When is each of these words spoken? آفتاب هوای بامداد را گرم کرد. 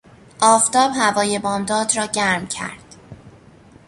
آفتاب 0.41 0.91
هوای 0.95 1.39
بامداد 1.39 1.97
را 1.97 2.05
گرم 2.05 2.47
کرد. 2.47 2.95